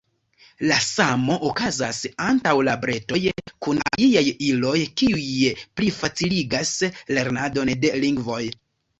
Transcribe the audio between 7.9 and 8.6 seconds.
lingvoj.